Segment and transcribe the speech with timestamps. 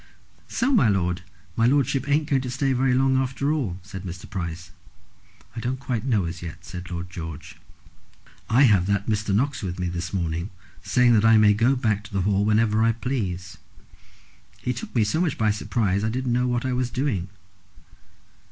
[0.47, 1.21] "So, my lord,
[1.55, 4.27] his lordship ain't going to stay very long after all," said Mr.
[4.27, 4.71] Price.
[5.55, 7.57] "I don't quite know as yet," said Lord George.
[8.49, 9.31] "I have had Mr.
[9.31, 10.49] Knox with me this morning,
[10.81, 13.59] saying that I may go back to the Hall whenever I please.
[14.59, 17.27] He took me so much by surprise, I didn't know what I was doing."